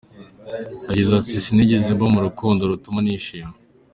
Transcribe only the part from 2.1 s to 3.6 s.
mu rukundo rutuma nishima….